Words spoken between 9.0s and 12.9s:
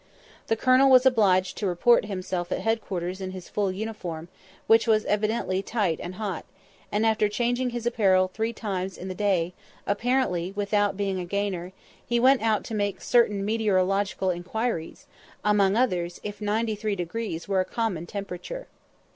the day, apparently without being a gainer, he went out to